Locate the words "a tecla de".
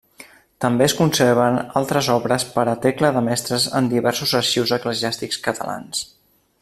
2.71-3.23